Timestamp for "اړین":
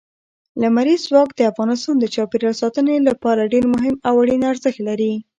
4.23-4.41